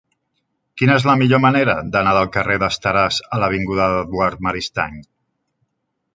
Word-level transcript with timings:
Quina 0.81 0.95
és 1.01 1.03
la 1.09 1.13
millor 1.21 1.41
manera 1.43 1.75
d'anar 1.97 2.13
del 2.19 2.31
carrer 2.37 2.57
d'Esteràs 2.65 3.21
a 3.37 3.41
l'avinguda 3.45 3.87
d'Eduard 3.93 4.43
Maristany? 4.49 4.99